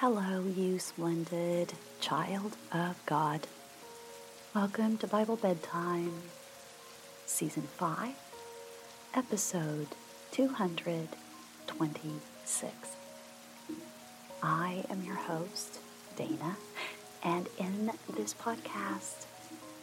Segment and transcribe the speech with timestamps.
[0.00, 3.48] Hello, you splendid child of God.
[4.54, 6.12] Welcome to Bible Bedtime,
[7.26, 8.14] Season 5,
[9.14, 9.88] Episode
[10.30, 12.72] 226.
[14.40, 15.80] I am your host,
[16.14, 16.56] Dana,
[17.24, 19.26] and in this podcast,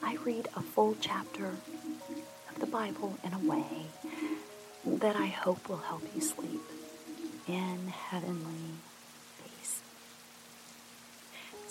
[0.02, 3.88] I read a full chapter of the Bible in a way
[4.86, 6.62] that I hope will help you sleep
[7.50, 8.76] in heavenly.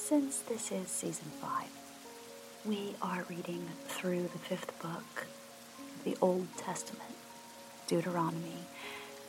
[0.06, 1.70] Since this is season five,
[2.66, 5.26] we are reading through the fifth book
[6.04, 7.14] the Old Testament,
[7.86, 8.66] Deuteronomy,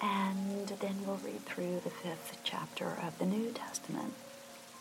[0.01, 4.13] and then we'll read through the fifth chapter of the New Testament,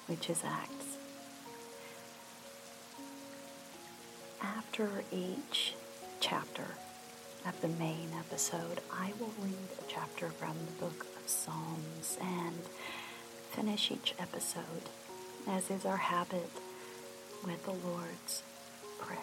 [0.08, 0.98] which is Acts.
[4.42, 5.74] After each
[6.18, 6.66] chapter
[7.46, 12.58] of the main episode, I will read a chapter from the book of Psalms and
[13.52, 14.88] finish each episode,
[15.48, 16.50] as is our habit,
[17.44, 18.42] with the Lord's
[18.98, 19.18] Prayer.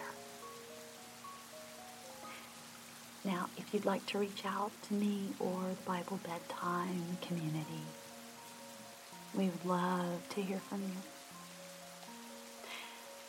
[3.24, 7.84] Now, if you'd like to reach out to me or the Bible Bedtime community,
[9.36, 10.82] we would love to hear from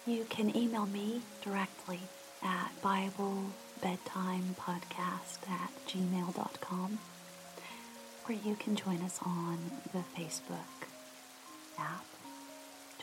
[0.06, 0.16] you.
[0.16, 2.00] You can email me directly
[2.44, 7.00] at BibleBedtimePodcast at gmail.com
[8.28, 9.58] or you can join us on
[9.94, 10.88] the Facebook
[11.78, 12.06] app.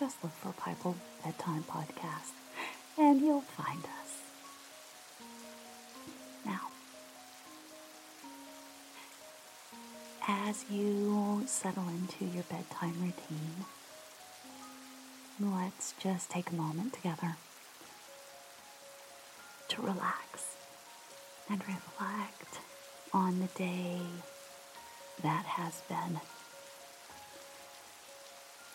[0.01, 2.33] Just look for Bible Bedtime Podcast
[2.97, 4.23] and you'll find us.
[6.47, 6.61] Now,
[10.27, 13.67] as you settle into your bedtime routine,
[15.39, 17.37] let's just take a moment together
[19.69, 20.57] to relax
[21.51, 22.61] and reflect
[23.13, 24.01] on the day
[25.23, 26.21] that has been.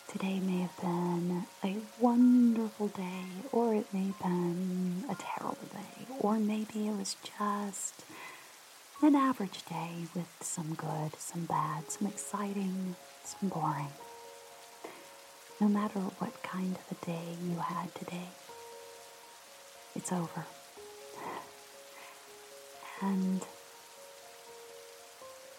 [0.08, 6.06] Today may have been a wonderful day, or it may have been a terrible day,
[6.20, 8.04] or maybe it was just
[9.02, 12.94] an average day with some good, some bad, some exciting,
[13.24, 13.88] some boring.
[15.60, 18.28] No matter what kind of a day you had today,
[19.96, 20.46] it's over.
[23.02, 23.44] And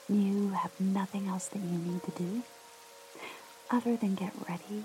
[0.10, 2.44] you have nothing else that you need to do
[3.70, 4.84] other than get ready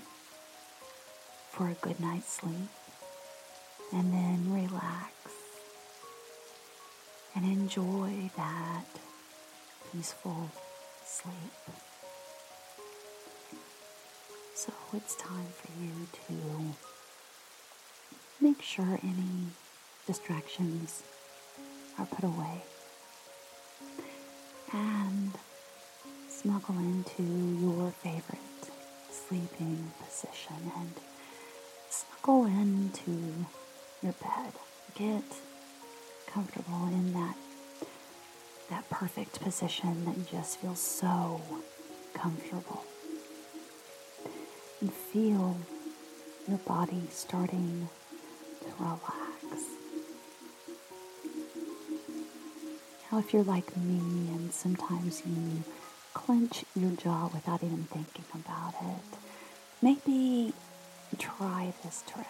[1.51, 2.69] for a good night's sleep
[3.93, 5.13] and then relax
[7.35, 8.85] and enjoy that
[9.91, 10.49] peaceful
[11.05, 11.53] sleep.
[14.55, 16.75] So it's time for you to
[18.43, 19.47] make sure any
[20.05, 21.03] distractions
[21.97, 22.63] are put away
[24.73, 25.31] and
[26.29, 28.39] snuggle into your favorite
[29.13, 30.91] sleeping position and
[31.89, 33.45] snuggle into
[34.01, 34.53] your bed.
[34.95, 35.23] Get
[36.27, 37.35] comfortable in that
[38.69, 41.41] that perfect position that just feels so
[42.13, 42.83] comfortable.
[44.81, 45.57] And feel
[46.47, 47.87] your body starting
[48.61, 49.03] to relax.
[53.11, 53.99] Now, if you're like me
[54.33, 55.63] and sometimes you
[56.13, 59.19] clench your jaw without even thinking about it,
[59.81, 60.53] maybe
[61.17, 62.27] try this trick.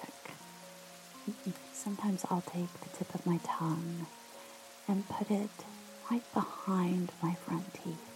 [1.73, 4.07] Sometimes I'll take the tip of my tongue
[4.87, 5.49] and put it
[6.11, 8.09] right behind my front teeth.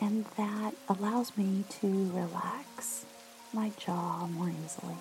[0.00, 3.06] And that allows me to relax
[3.52, 4.96] my jaw more easily.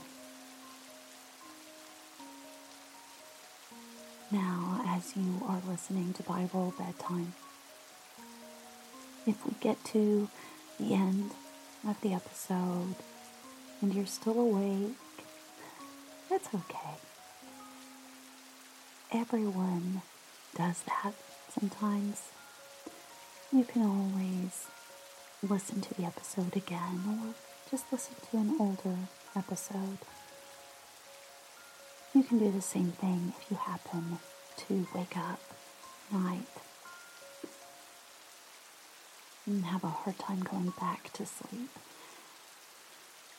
[4.31, 7.33] Now, as you are listening to Bible bedtime,
[9.27, 10.27] if we get to
[10.79, 11.31] the end
[11.87, 12.95] of the episode
[13.81, 14.95] and you're still awake,
[16.29, 16.95] that's okay.
[19.11, 20.01] Everyone
[20.55, 21.13] does that
[21.49, 22.29] sometimes.
[23.51, 24.67] You can always
[25.43, 27.33] listen to the episode again or
[27.69, 28.97] just listen to an older
[29.35, 29.97] episode.
[32.13, 34.19] You can do the same thing if you happen
[34.67, 35.39] to wake up
[36.11, 36.47] night
[39.51, 41.69] and have a hard time going back to sleep.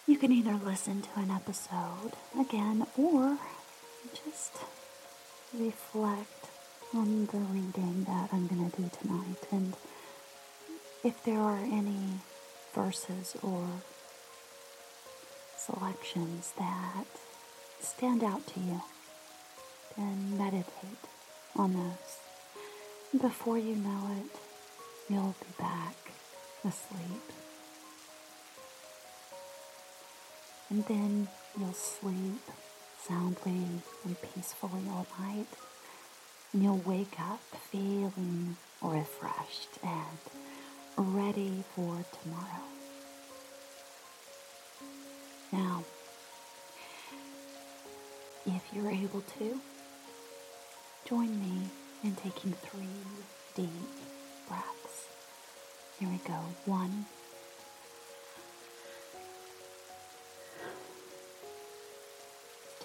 [0.06, 3.38] You can either listen to an episode again or
[4.24, 4.52] just
[5.58, 6.50] reflect
[6.94, 9.46] on the reading that I'm going to do tonight.
[9.50, 9.74] And
[11.02, 12.20] if there are any
[12.74, 13.66] verses or
[15.56, 17.06] selections that
[17.80, 18.82] stand out to you,
[19.96, 21.04] then meditate
[21.56, 23.20] on those.
[23.20, 24.38] Before you know it,
[25.08, 25.94] you'll be back
[26.64, 27.22] asleep.
[30.70, 31.28] And then
[31.58, 32.40] you'll sleep
[33.06, 33.66] soundly
[34.04, 35.46] and peacefully all night.
[36.52, 40.18] And you'll wake up feeling refreshed and
[40.96, 42.64] ready for tomorrow.
[45.52, 45.84] Now,
[48.46, 49.60] if you're able to,
[51.08, 51.68] join me
[52.02, 52.86] in taking three
[53.54, 53.68] deep
[54.48, 54.81] breaths.
[56.02, 56.34] Here we go.
[56.66, 57.06] One,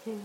[0.05, 0.19] two,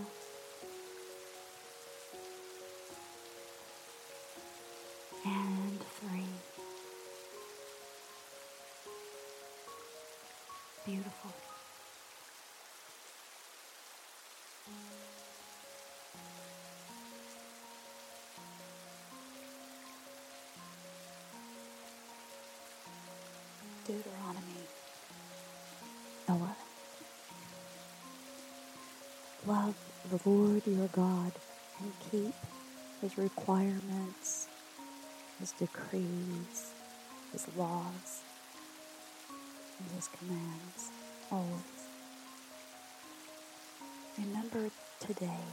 [23.85, 24.63] Deuteronomy
[26.29, 26.47] 11.
[29.45, 29.75] Love
[30.09, 31.33] the Lord your God
[31.81, 32.33] and keep
[33.01, 34.47] his requirements,
[35.37, 36.71] his decrees,
[37.33, 38.21] his laws,
[39.79, 40.89] and his commands
[41.29, 41.51] always.
[44.17, 44.69] Remember
[45.01, 45.43] today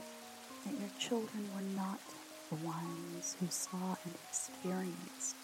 [0.67, 1.99] that your children were not
[2.49, 5.35] the ones who saw and experienced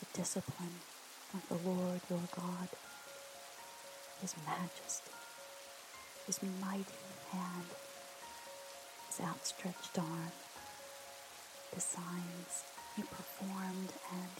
[0.00, 0.91] the discipline
[1.34, 2.68] of the Lord your God,
[4.20, 5.10] His majesty,
[6.26, 6.84] His mighty
[7.30, 7.66] hand,
[9.08, 10.32] His outstretched arm,
[11.74, 12.64] the signs
[12.96, 14.30] He performed, and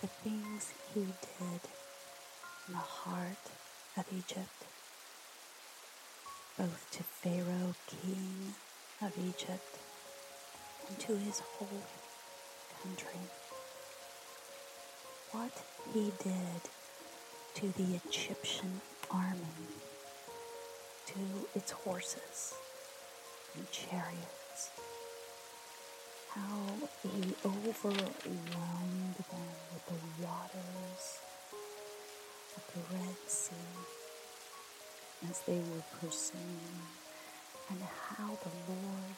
[0.00, 1.60] the things He did
[2.68, 3.50] in the heart
[3.96, 4.64] of Egypt,
[6.58, 8.54] both to Pharaoh, king
[9.00, 9.78] of Egypt,
[10.88, 11.82] and to his whole
[12.82, 13.20] country
[15.32, 15.50] what
[15.94, 16.62] he did
[17.54, 19.38] to the Egyptian army,
[21.06, 21.20] to
[21.54, 22.54] its horses
[23.56, 24.70] and chariots,
[26.34, 26.66] how
[27.02, 31.18] he overwhelmed them with the waters
[32.56, 33.54] of the Red Sea
[35.30, 36.82] as they were pursuing,
[37.70, 39.16] and how the Lord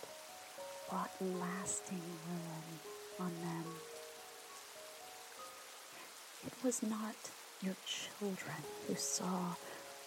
[0.88, 2.78] brought lasting ruin
[3.18, 3.64] on them
[6.64, 7.14] was not
[7.60, 8.56] your children
[8.88, 9.54] who saw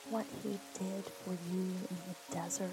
[0.09, 2.71] what he did for you in the desert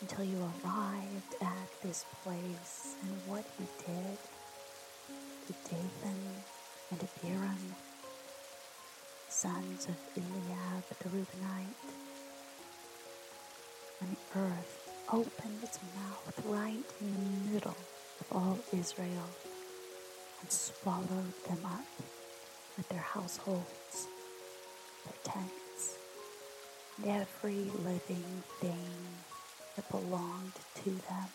[0.00, 4.18] until you arrived at this place and what he did
[5.46, 6.18] to Dathan
[6.90, 7.74] and Abiram,
[9.28, 11.92] sons of Eliab the Reubenite.
[14.00, 17.76] And the earth opened its mouth right in the middle
[18.20, 19.30] of all Israel
[20.40, 22.17] and swallowed them up
[22.78, 24.06] with their households,
[25.04, 25.96] their tents,
[26.96, 28.88] and every living thing
[29.76, 31.28] that belonged to them.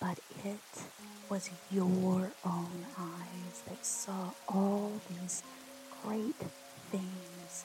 [0.00, 0.84] But it
[1.30, 5.42] was your own eyes that saw all these
[6.04, 6.36] great
[6.92, 7.64] things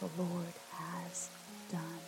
[0.00, 1.28] the Lord has
[1.70, 2.00] done.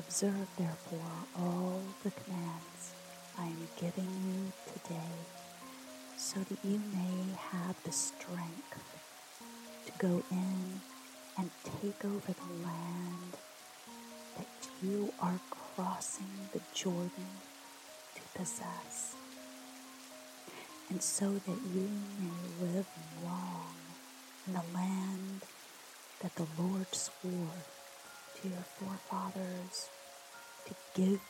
[0.00, 1.00] Observe, therefore,
[1.38, 2.92] all the commands
[3.38, 5.35] I am giving you today
[6.16, 8.80] so that you may have the strength
[9.86, 10.80] to go in
[11.38, 13.32] and take over the land
[14.36, 17.28] that you are crossing the Jordan
[18.14, 19.14] to possess,
[20.88, 22.86] and so that you may live
[23.24, 23.74] long
[24.46, 25.42] in the land
[26.22, 27.64] that the Lord swore
[28.40, 29.90] to your forefathers
[30.66, 31.20] to give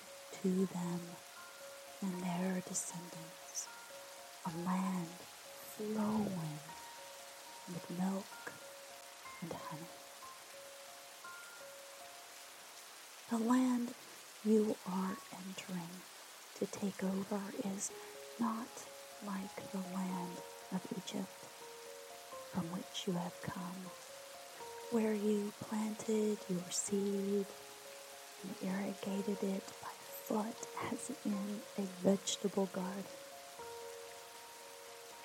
[0.43, 1.00] to them
[2.02, 3.46] and their descendants
[4.47, 5.09] a land
[5.76, 6.59] flowing
[7.73, 8.53] with milk
[9.43, 9.83] and honey.
[13.31, 13.88] The land
[14.45, 15.91] you are entering
[16.61, 17.41] to take over
[17.75, 17.91] is
[18.38, 18.69] not
[19.26, 20.37] like the land
[20.73, 21.26] of Egypt
[22.53, 23.91] from which you have come,
[24.93, 27.47] where you planted your seed
[28.45, 29.91] and irrigated it by
[30.25, 33.25] foot as in a vegetable garden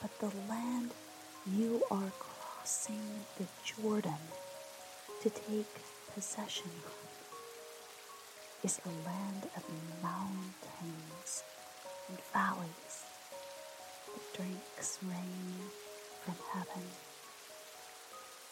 [0.02, 0.92] but the land
[1.56, 3.02] you are crossing
[3.38, 4.22] the Jordan
[5.22, 5.68] to take
[6.14, 6.94] possession of
[8.64, 9.64] is a land of
[10.04, 11.44] mountains
[12.10, 13.06] and valleys
[14.14, 15.56] that drinks rain
[16.24, 16.84] from heaven.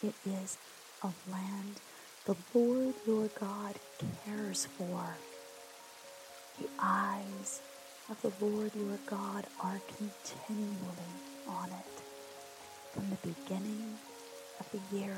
[0.02, 0.58] It is
[1.04, 1.80] a land
[2.26, 3.76] the Lord your God
[4.26, 5.16] cares for.
[6.60, 7.62] The eyes
[8.10, 11.14] of the Lord your God are continually
[11.50, 12.02] on it
[12.94, 13.98] from the beginning
[14.60, 15.18] of the year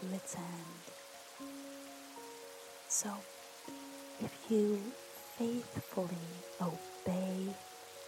[0.00, 0.84] to its end.
[2.88, 3.10] So,
[4.20, 4.80] if you
[5.38, 6.28] faithfully
[6.60, 7.54] obey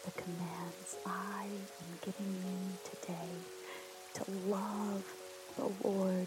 [0.05, 3.33] the commands I am giving you today
[4.15, 5.05] to love
[5.57, 6.27] the Lord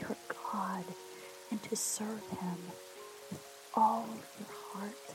[0.00, 0.16] your
[0.52, 0.84] God
[1.50, 2.58] and to serve Him
[3.30, 5.14] with all your heart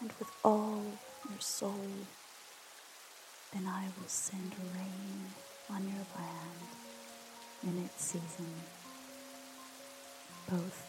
[0.00, 0.82] and with all
[1.30, 1.86] your soul,
[3.52, 5.26] then I will send rain
[5.70, 6.62] on your land
[7.64, 8.50] in its season,
[10.50, 10.86] both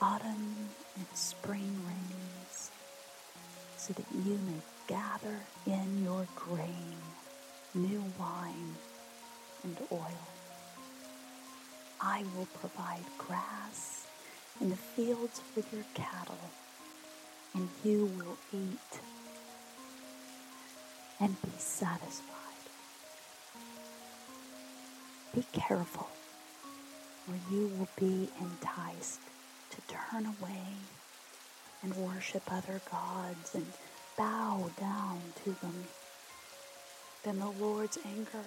[0.00, 0.54] autumn
[0.96, 2.70] and spring rains,
[3.76, 6.96] so that you may gather in your grain,
[7.74, 8.74] new wine,
[9.62, 10.28] and oil.
[12.00, 14.06] I will provide grass
[14.60, 16.38] in the fields for your cattle,
[17.54, 19.00] and you will eat
[21.24, 22.30] and be satisfied.
[25.34, 26.06] Be careful,
[27.26, 29.20] or you will be enticed
[29.70, 30.66] to turn away
[31.82, 33.66] and worship other gods and
[34.18, 35.84] bow down to them.
[37.24, 38.44] Then the Lord's anger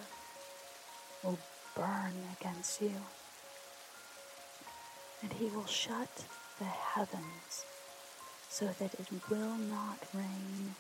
[1.24, 1.40] will
[1.76, 2.94] burn against you,
[5.24, 6.26] and he will shut
[6.60, 7.66] the heavens
[8.50, 10.76] so that it will not rain,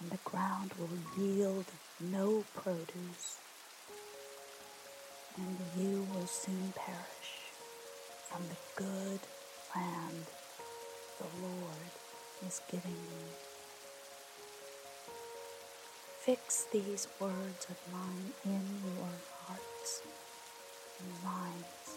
[0.00, 0.88] and the ground will
[1.24, 1.66] yield
[2.00, 3.38] no produce,
[5.36, 7.32] and you will soon perish
[8.28, 9.20] from the good
[9.74, 10.26] land
[11.18, 11.90] the Lord
[12.46, 13.26] is giving you.
[16.20, 19.10] Fix these words of mine in your
[19.46, 20.02] hearts
[21.00, 21.96] and minds.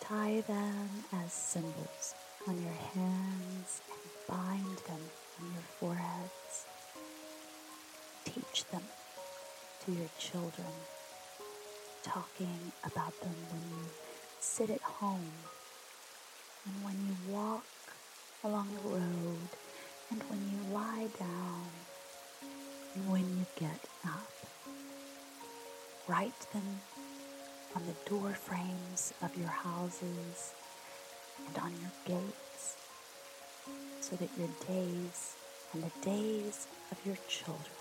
[0.00, 0.88] Tie them
[1.24, 2.14] as symbols
[2.46, 5.00] on your hands and bind them
[5.40, 6.66] on your foreheads.
[8.24, 8.82] Teach them
[9.84, 10.72] to your children,
[12.02, 13.90] talking about them when you
[14.40, 15.32] sit at home
[16.66, 17.64] and when you walk
[18.44, 19.48] along the road
[20.10, 21.66] and when you lie down
[22.94, 24.32] and when you get up.
[26.08, 26.80] Write them
[27.74, 30.54] on the door frames of your houses
[31.46, 32.35] and on your gates
[34.08, 35.34] so that your days
[35.72, 37.76] and the days of your children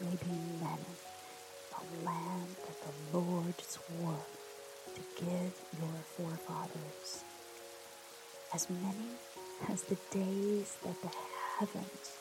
[0.00, 0.96] may be many,
[1.72, 4.24] the land that the Lord swore
[4.94, 7.24] to give your forefathers.
[8.54, 9.10] As many
[9.70, 11.10] as the days that the
[11.58, 12.12] heavens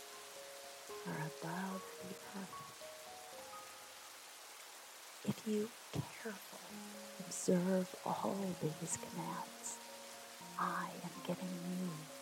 [1.07, 2.59] are above the earth.
[5.23, 6.81] If you carefully
[7.25, 9.77] observe all these commands
[10.59, 12.14] I am giving you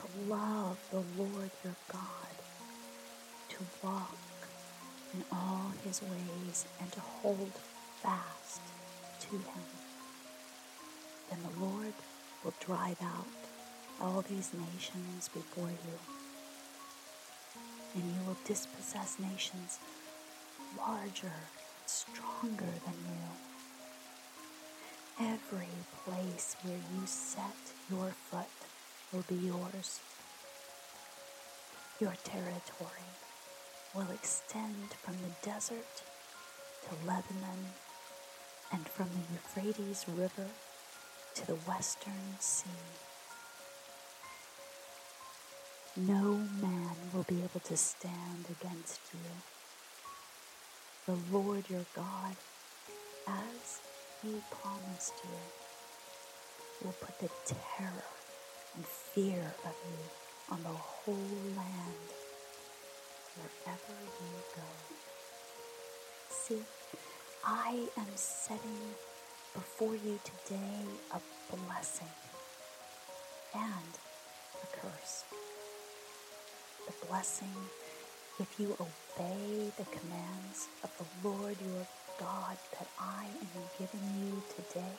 [0.00, 2.34] to love the Lord your God,
[3.50, 4.16] to walk
[5.14, 7.52] in all his ways and to hold
[8.02, 8.60] fast
[9.20, 9.64] to him,
[11.28, 11.92] then the Lord
[12.44, 13.26] will drive out
[14.00, 15.98] all these nations before you,
[17.94, 19.78] and you will dispossess nations
[20.78, 23.28] larger and stronger than you.
[25.20, 25.68] Every
[26.04, 28.46] place where you set your foot
[29.12, 30.00] will be yours.
[32.00, 33.10] Your territory
[33.94, 36.02] will extend from the desert
[36.88, 37.74] to Lebanon
[38.72, 40.46] and from the Euphrates River
[41.34, 42.70] to the western sea.
[45.96, 49.30] No man will be able to stand against you.
[51.06, 52.36] The Lord your God,
[53.26, 53.80] as
[54.22, 58.04] he promised you, will put the terror
[58.76, 61.14] and fear of you on the whole
[61.56, 62.08] land
[63.36, 64.62] wherever you go.
[66.28, 66.62] See,
[67.44, 68.94] I am setting
[69.54, 71.20] before you today a
[71.54, 72.08] blessing
[73.54, 73.92] and
[74.62, 75.24] a curse
[76.86, 77.54] the blessing
[78.38, 81.86] if you obey the commands of the Lord your
[82.18, 84.94] God that I am giving you today.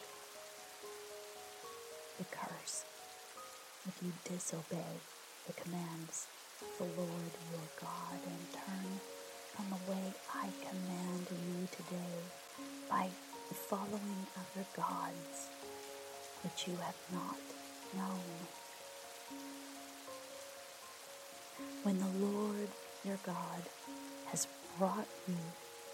[2.17, 2.85] The curse
[3.88, 4.93] if you disobey
[5.47, 6.27] the commands
[6.61, 8.91] of the Lord your God and turn
[9.55, 12.17] from the way I command you today
[12.89, 13.09] by
[13.50, 15.50] the following other gods
[16.43, 17.41] which you have not
[17.97, 18.38] known
[21.83, 22.69] when the Lord
[23.03, 23.63] your God
[24.27, 24.47] has
[24.77, 25.35] brought you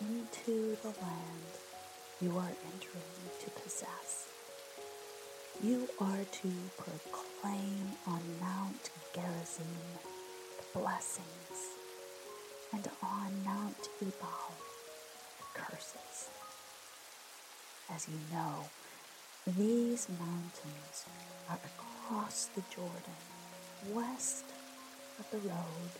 [0.02, 1.52] into the land
[2.22, 3.16] you are entering
[3.46, 4.37] to possess.
[5.64, 9.66] You are to proclaim on Mount Gerizim
[10.58, 11.58] the blessings,
[12.72, 14.54] and on Mount Ebal
[15.40, 16.30] the curses.
[17.92, 18.66] As you know,
[19.58, 21.06] these mountains
[21.50, 23.24] are across the Jordan,
[23.92, 24.46] west
[25.20, 25.92] of the road,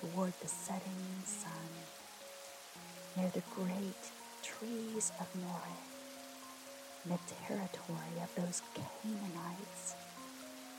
[0.00, 1.70] toward the setting sun,
[3.16, 4.12] near the great
[4.44, 5.89] trees of Moreh,
[7.04, 9.94] in the territory of those Canaanites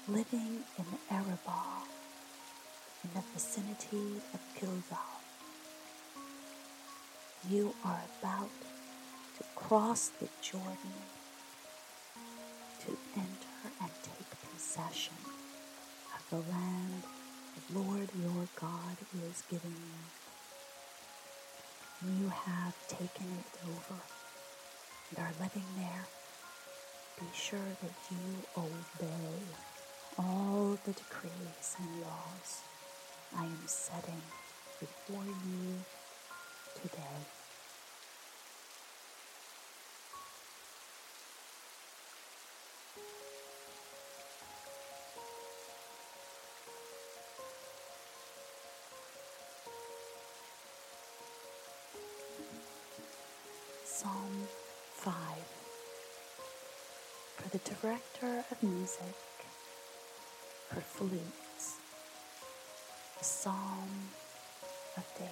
[0.07, 1.83] living in Arabah,
[3.03, 4.97] in the vicinity of Gilgal.
[7.49, 8.49] You are about
[9.37, 10.77] to cross the Jordan
[12.85, 15.15] to enter and take possession
[16.15, 17.03] of the land
[17.69, 18.97] the Lord your God
[19.27, 20.03] is giving you.
[22.09, 23.99] You have taken it over
[25.11, 26.05] and are living there.
[27.19, 28.17] Be sure that you
[28.57, 29.39] obey
[30.17, 32.61] all the decrees and laws
[33.37, 34.21] I am setting
[34.79, 35.75] before you
[36.81, 37.40] today.
[57.79, 59.15] Director of music,
[60.69, 61.77] for flutes,
[63.17, 63.89] the Psalm
[64.97, 65.31] of David.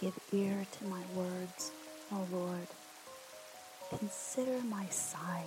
[0.00, 1.70] Give ear to my words,
[2.12, 2.68] O Lord.
[3.98, 5.44] Consider my sighing.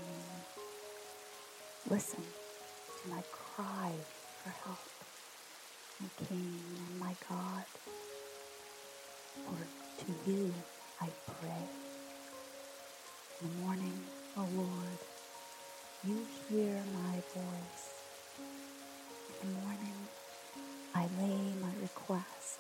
[1.89, 2.24] Listen
[3.03, 3.91] to my cry
[4.43, 4.79] for help,
[6.00, 7.65] my King and my God.
[9.46, 10.53] For to you
[11.01, 11.89] I pray.
[13.42, 13.98] The morning,
[14.36, 15.00] O Lord,
[16.06, 17.86] you hear my voice.
[19.42, 19.96] In the morning,
[20.94, 22.60] I lay my requests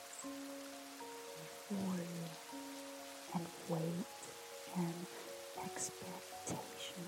[1.35, 2.29] before you
[3.35, 4.21] and wait
[4.77, 4.93] in
[5.65, 7.03] expectation.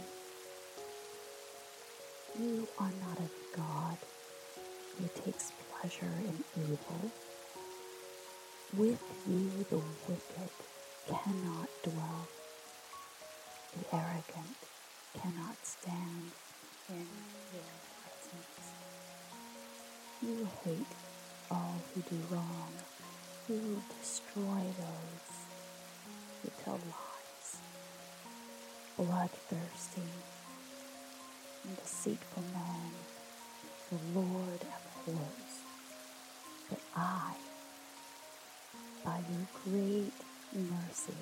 [2.38, 3.98] You are not a God
[4.98, 7.10] who takes pleasure in evil
[8.76, 9.78] with you the
[10.10, 10.50] wicked
[11.08, 12.41] cannot dwell.
[13.78, 14.58] The arrogant
[15.22, 16.32] cannot stand
[16.90, 17.08] in
[17.54, 18.74] your presence.
[20.22, 20.94] You hate
[21.52, 22.72] all who do wrong.
[23.50, 25.36] You destroy those
[26.44, 27.58] who tell lies.
[28.98, 30.02] Bloodthirsty
[31.64, 32.92] and deceitful man,
[33.90, 35.54] the Lord abhors.
[36.70, 37.34] But I
[39.06, 40.14] by your great
[40.54, 41.18] mercy,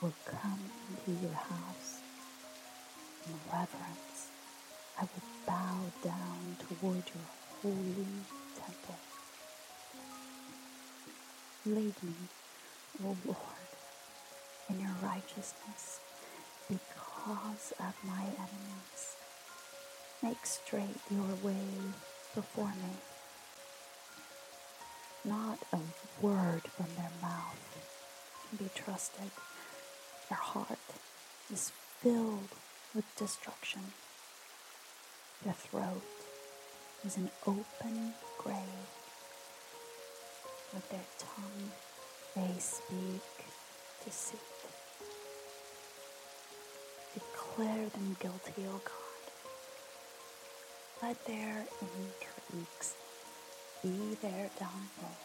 [0.00, 2.00] will come into your house.
[3.26, 4.28] In reverence,
[4.98, 7.28] I will bow down toward your
[7.62, 8.06] holy
[8.56, 8.96] temple.
[11.66, 12.14] Lead me,
[13.04, 13.68] O Lord,
[14.70, 16.00] in your righteousness
[16.68, 19.16] because of my enemies.
[20.22, 21.66] Make straight your way
[22.34, 22.96] before me.
[25.24, 25.78] Not a
[26.22, 27.60] word from their mouth
[28.48, 29.30] can be trusted.
[30.30, 30.78] Their heart
[31.52, 32.48] is filled
[32.94, 33.82] with destruction.
[35.44, 36.02] Their throat
[37.04, 38.88] is an open grave.
[40.72, 41.70] With their tongue
[42.36, 43.22] they speak
[44.04, 44.40] deceit.
[47.14, 49.24] Declare them guilty, O God.
[51.02, 52.94] Let their intrigues
[53.82, 55.16] be their downfall.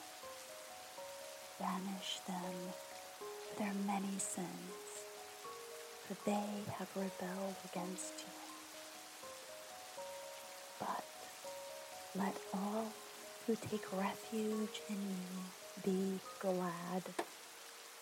[1.60, 2.74] Banish them
[3.20, 4.85] for their many sins,
[6.08, 8.34] for they have rebelled against you.
[10.80, 11.04] But
[12.16, 12.92] let all
[13.48, 17.04] who take refuge in you be glad.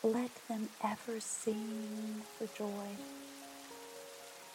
[0.04, 2.98] Let them ever sing for joy.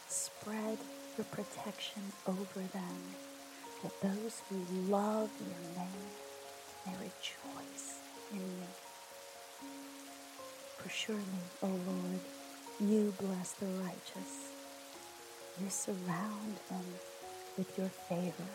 [0.09, 0.79] Spread
[1.17, 3.01] your protection over them
[3.83, 4.57] that those who
[4.91, 6.11] love your name
[6.87, 7.99] may rejoice
[8.33, 8.69] in you.
[10.79, 11.23] For surely,
[11.63, 12.21] O Lord,
[12.81, 14.53] you bless the righteous.
[15.61, 16.85] You surround them
[17.57, 18.51] with your favor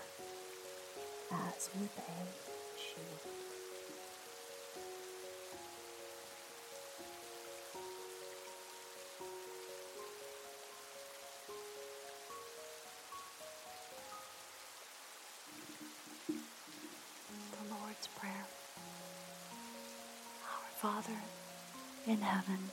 [1.32, 3.34] as with a shield.
[18.20, 18.46] Prayer.
[20.44, 21.20] Our Father
[22.06, 22.73] in heaven,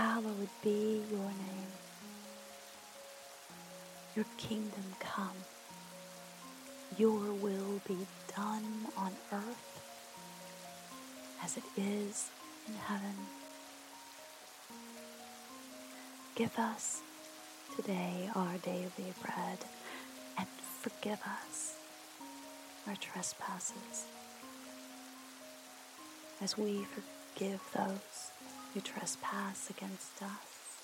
[0.00, 1.72] hallowed be your name.
[4.16, 5.36] Your kingdom come.
[6.96, 7.98] Your will be
[8.34, 9.82] done on earth
[11.44, 12.30] as it is
[12.66, 13.14] in heaven.
[16.34, 17.02] Give us
[17.76, 19.58] today our daily bread
[20.38, 20.48] and
[20.80, 21.74] forgive us
[22.88, 24.06] our trespasses
[26.40, 28.39] as we forgive those
[28.72, 30.78] who trespass against us.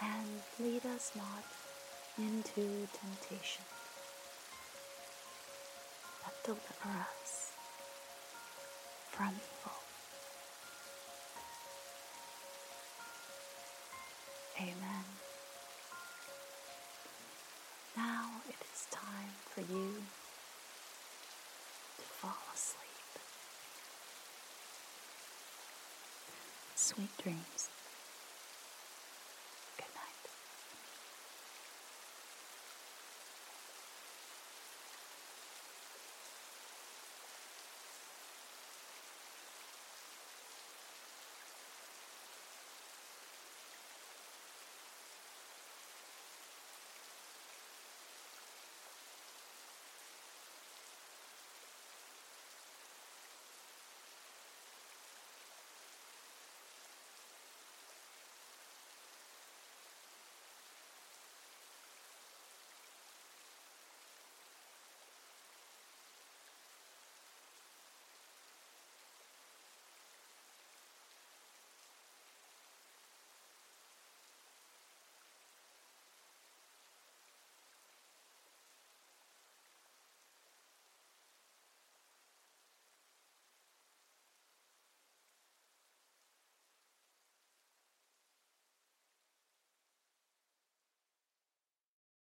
[0.00, 0.28] And
[0.60, 1.44] lead us not
[2.18, 3.64] into temptation,
[6.24, 7.52] but deliver us
[9.10, 9.72] from evil.
[14.60, 15.04] Amen.
[17.96, 19.94] Now it is time for you
[21.98, 22.87] to fall asleep.
[26.88, 27.77] Sweet dreams.